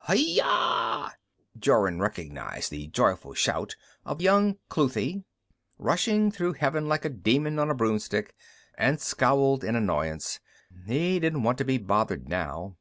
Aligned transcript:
"Hai 0.00 0.18
ah!" 0.42 1.14
Jorun 1.58 2.00
recognized 2.00 2.70
the 2.70 2.86
joyful 2.88 3.32
shout 3.32 3.76
of 4.04 4.20
young 4.20 4.58
Cluthe, 4.68 5.24
rushing 5.78 6.30
through 6.30 6.52
heaven 6.52 6.86
like 6.86 7.06
a 7.06 7.08
demon 7.08 7.58
on 7.58 7.70
a 7.70 7.74
broomstick, 7.74 8.34
and 8.76 9.00
scowled 9.00 9.64
in 9.64 9.74
annoyance. 9.74 10.38
He 10.84 11.18
didn't 11.18 11.44
want 11.44 11.56
to 11.56 11.64
be 11.64 11.78
bothered 11.78 12.28
now. 12.28 12.76